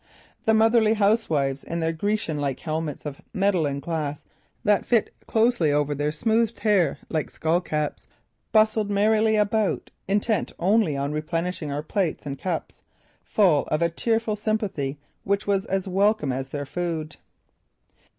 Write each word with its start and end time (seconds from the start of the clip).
The 0.45 0.55
motherly 0.55 0.95
housewives, 0.95 1.63
in 1.63 1.79
their 1.79 1.91
Grecian 1.91 2.39
like 2.39 2.61
helmets 2.61 3.05
of 3.05 3.21
metal 3.35 3.67
and 3.67 3.79
glass 3.79 4.25
that 4.63 4.83
fit 4.83 5.13
closely 5.27 5.71
over 5.71 5.93
their 5.93 6.11
smoothed 6.11 6.61
hair 6.61 6.97
like 7.07 7.29
skull 7.29 7.61
caps, 7.61 8.07
bustled 8.51 8.89
merrily 8.89 9.35
about, 9.35 9.91
intent 10.07 10.53
only 10.57 10.97
on 10.97 11.11
replenishing 11.13 11.71
our 11.71 11.83
plates 11.83 12.25
and 12.25 12.39
cups, 12.39 12.81
full 13.23 13.67
of 13.67 13.83
a 13.83 13.89
tearful 13.89 14.35
sympathy 14.35 14.97
which 15.23 15.45
was 15.45 15.65
as 15.67 15.87
welcome 15.87 16.31
as 16.31 16.49
their 16.49 16.65
food. 16.65 17.17